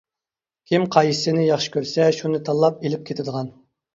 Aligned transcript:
كىم 0.71 0.85
قايسىنى 0.95 1.43
ياخشى 1.49 1.69
كۆرسە 1.77 2.09
شۇنى 2.21 2.39
تاللاپ 2.49 2.79
ئېلىپ 2.87 3.03
كېتىدىغان. 3.11 3.53